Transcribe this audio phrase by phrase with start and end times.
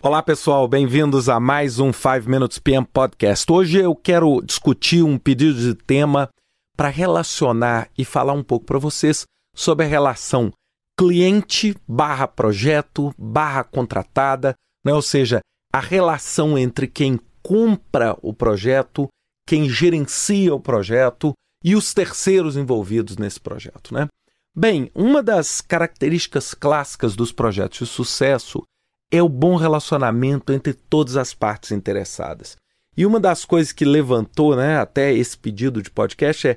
[0.00, 3.44] Olá pessoal, bem-vindos a mais um 5 Minutes PM Podcast.
[3.50, 6.28] Hoje eu quero discutir um pedido de tema
[6.76, 9.24] para relacionar e falar um pouco para vocês
[9.56, 10.52] sobre a relação
[10.96, 14.54] cliente barra projeto barra contratada,
[14.86, 14.94] né?
[14.94, 15.40] ou seja,
[15.72, 19.08] a relação entre quem compra o projeto,
[19.48, 21.32] quem gerencia o projeto
[21.64, 23.92] e os terceiros envolvidos nesse projeto.
[23.92, 24.06] Né?
[24.56, 28.62] Bem, uma das características clássicas dos projetos de sucesso
[29.10, 32.56] é o bom relacionamento entre todas as partes interessadas.
[32.96, 36.56] E uma das coisas que levantou né, até esse pedido de podcast é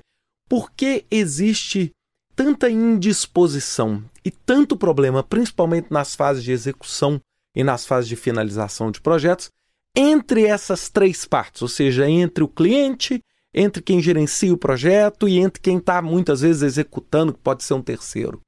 [0.50, 1.92] por que existe
[2.36, 7.22] tanta indisposição e tanto problema, principalmente nas fases de execução
[7.56, 9.50] e nas fases de finalização de projetos,
[9.96, 15.38] entre essas três partes, ou seja, entre o cliente, entre quem gerencia o projeto e
[15.38, 18.42] entre quem está muitas vezes executando, que pode ser um terceiro.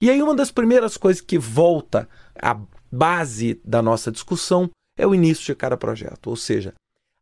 [0.00, 2.08] E aí, uma das primeiras coisas que volta
[2.40, 2.58] à
[2.90, 6.28] base da nossa discussão é o início de cada projeto.
[6.28, 6.74] Ou seja,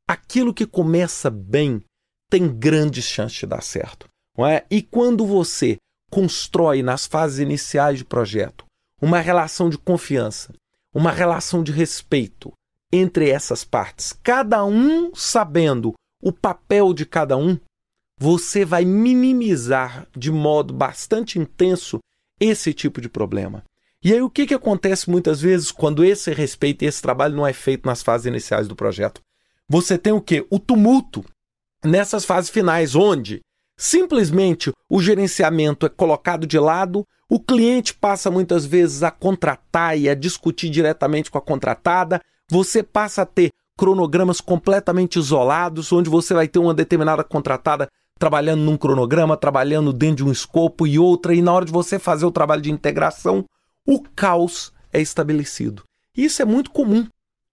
[0.09, 1.83] aquilo que começa bem
[2.31, 4.09] tem grandes chances de dar certo.
[4.37, 4.65] Não é?
[4.71, 5.77] E quando você
[6.11, 8.65] constrói nas fases iniciais de projeto
[9.01, 10.53] uma relação de confiança,
[10.93, 12.53] uma relação de respeito
[12.93, 17.59] entre essas partes, cada um sabendo o papel de cada um,
[18.19, 21.99] você vai minimizar de modo bastante intenso
[22.41, 23.65] esse tipo de problema.
[24.05, 27.47] E aí o que, que acontece muitas vezes quando esse respeito e esse trabalho não
[27.47, 29.23] é feito nas fases iniciais do projeto?
[29.67, 30.47] Você tem o quê?
[30.51, 31.25] O tumulto
[31.83, 33.41] nessas fases finais, onde
[33.79, 40.07] simplesmente o gerenciamento é colocado de lado, o cliente passa muitas vezes a contratar e
[40.07, 46.35] a discutir diretamente com a contratada, você passa a ter cronogramas completamente isolados, onde você
[46.35, 51.35] vai ter uma determinada contratada trabalhando num cronograma, trabalhando dentro de um escopo e outra,
[51.35, 53.47] e na hora de você fazer o trabalho de integração,
[53.87, 55.83] o caos é estabelecido.
[56.17, 57.07] Isso é muito comum.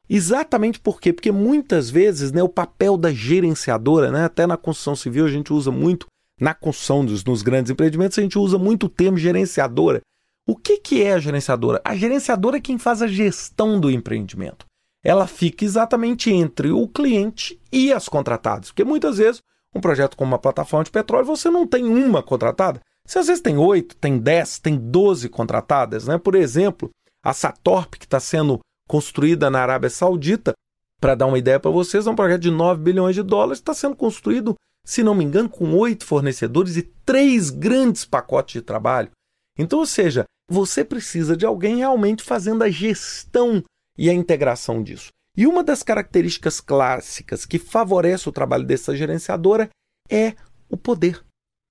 [0.10, 1.14] Exatamente por quê?
[1.14, 5.53] Porque muitas vezes né, o papel da gerenciadora, né, até na construção civil a gente
[5.53, 6.06] usa muito,
[6.40, 10.02] na construção dos nos grandes empreendimentos a gente usa muito o termo gerenciadora.
[10.47, 11.80] O que, que é a gerenciadora?
[11.84, 14.66] A gerenciadora é quem faz a gestão do empreendimento.
[15.03, 18.69] Ela fica exatamente entre o cliente e as contratadas.
[18.69, 19.42] Porque muitas vezes,
[19.74, 23.41] um projeto como uma plataforma de petróleo, você não tem uma contratada, você às vezes
[23.41, 26.17] tem oito, tem dez, tem doze contratadas, né?
[26.17, 26.89] Por exemplo,
[27.23, 30.53] a Satorp, que está sendo construída na Arábia Saudita,
[31.00, 33.73] para dar uma ideia para vocês, é um projeto de 9 bilhões de dólares, está
[33.73, 39.09] sendo construído, se não me engano, com oito fornecedores e três grandes pacotes de trabalho.
[39.57, 43.63] Então, ou seja, você precisa de alguém realmente fazendo a gestão
[43.97, 45.09] e a integração disso.
[45.35, 49.69] E uma das características clássicas que favorece o trabalho dessa gerenciadora
[50.09, 50.35] é
[50.69, 51.23] o poder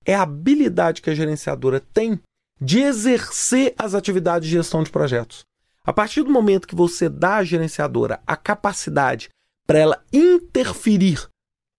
[0.05, 2.19] é a habilidade que a gerenciadora tem
[2.59, 5.43] de exercer as atividades de gestão de projetos.
[5.83, 9.29] A partir do momento que você dá à gerenciadora a capacidade
[9.65, 11.27] para ela interferir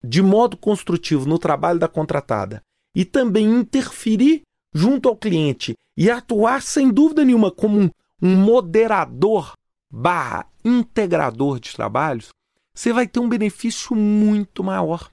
[0.04, 2.60] de modo construtivo no trabalho da contratada
[2.94, 4.42] e também interferir
[4.74, 9.52] junto ao cliente e atuar sem dúvida nenhuma como um, moderador
[9.90, 12.30] barra integrador de trabalhos,
[12.74, 15.10] você vai ter um benefício muito maior.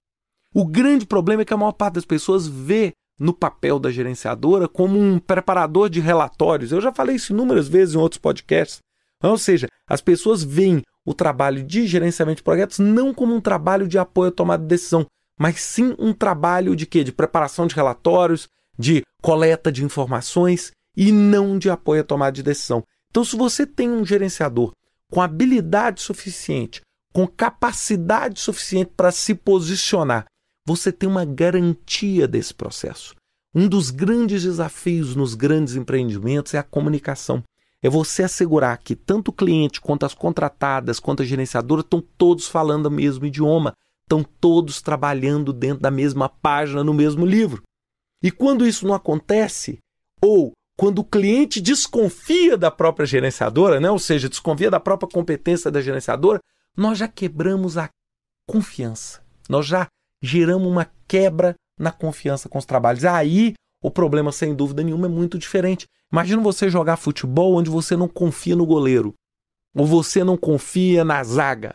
[0.54, 4.68] O grande problema é que a maior parte das pessoas vê no papel da gerenciadora
[4.68, 6.72] como um preparador de relatórios.
[6.72, 8.80] Eu já falei isso inúmeras vezes em outros podcasts.
[9.22, 13.88] Ou seja, as pessoas veem o trabalho de gerenciamento de projetos não como um trabalho
[13.88, 15.06] de apoio à tomada de decisão,
[15.38, 17.04] mas sim um trabalho de quê?
[17.04, 18.48] De preparação de relatórios,
[18.78, 22.84] de coleta de informações e não de apoio à tomada de decisão.
[23.10, 24.72] Então, se você tem um gerenciador
[25.12, 26.82] com habilidade suficiente,
[27.12, 30.26] com capacidade suficiente para se posicionar
[30.70, 33.16] você tem uma garantia desse processo.
[33.56, 37.44] Um dos grandes desafios nos grandes empreendimentos é a comunicação.
[37.82, 42.48] É você assegurar que tanto o cliente quanto as contratadas, quanto a gerenciadora estão todos
[42.48, 47.64] falando o mesmo idioma, estão todos trabalhando dentro da mesma página no mesmo livro.
[48.22, 49.80] E quando isso não acontece,
[50.22, 53.90] ou quando o cliente desconfia da própria gerenciadora, né?
[53.90, 56.40] ou seja, desconfia da própria competência da gerenciadora,
[56.78, 57.90] nós já quebramos a
[58.48, 59.20] confiança.
[59.50, 59.88] Nós já
[60.22, 63.06] geramos uma quebra na confiança com os trabalhos.
[63.06, 65.88] Aí o problema, sem dúvida nenhuma, é muito diferente.
[66.12, 69.14] Imagina você jogar futebol onde você não confia no goleiro,
[69.76, 71.74] ou você não confia na zaga.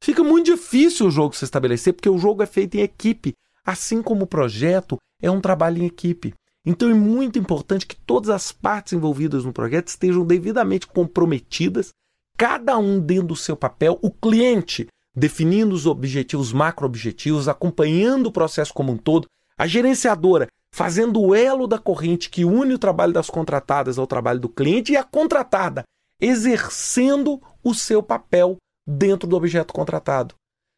[0.00, 4.02] Fica muito difícil o jogo se estabelecer, porque o jogo é feito em equipe, assim
[4.02, 6.34] como o projeto é um trabalho em equipe.
[6.66, 11.90] Então é muito importante que todas as partes envolvidas no projeto estejam devidamente comprometidas,
[12.36, 13.98] cada um dentro do seu papel.
[14.02, 19.26] O cliente definindo os objetivos, macro-objetivos, acompanhando o processo como um todo,
[19.56, 24.40] a gerenciadora fazendo o elo da corrente que une o trabalho das contratadas ao trabalho
[24.40, 25.84] do cliente e a contratada
[26.20, 28.56] exercendo o seu papel
[28.86, 30.34] dentro do objeto contratado.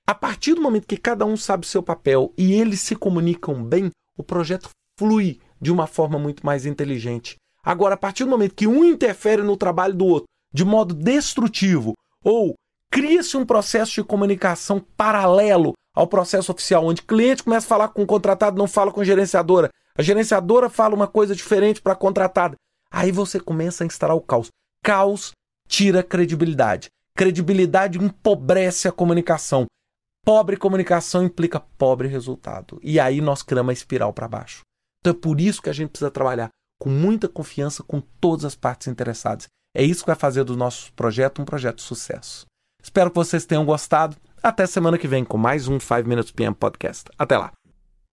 [0.06, 3.90] A partir do momento que cada um sabe seu papel e eles se comunicam bem,
[4.16, 4.68] o projeto
[4.98, 7.36] flui de uma forma muito mais inteligente.
[7.64, 11.94] Agora, a partir do momento que um interfere no trabalho do outro de modo destrutivo
[12.22, 12.54] ou
[12.96, 17.88] cria-se um processo de comunicação paralelo ao processo oficial, onde o cliente começa a falar
[17.88, 21.92] com o contratado, não fala com a gerenciadora, a gerenciadora fala uma coisa diferente para
[21.92, 22.56] a contratada.
[22.90, 24.48] Aí você começa a instalar o caos.
[24.82, 25.32] Caos
[25.68, 26.88] tira credibilidade.
[27.14, 29.66] Credibilidade empobrece a comunicação.
[30.24, 32.80] Pobre comunicação implica pobre resultado.
[32.82, 34.62] E aí nós criamos a espiral para baixo.
[35.00, 36.48] Então é por isso que a gente precisa trabalhar
[36.80, 39.48] com muita confiança com todas as partes interessadas.
[39.74, 42.46] É isso que vai fazer do nosso projeto um projeto de sucesso.
[42.86, 44.16] Espero que vocês tenham gostado.
[44.40, 47.10] Até semana que vem com mais um 5 Minutes PM Podcast.
[47.18, 47.55] Até lá.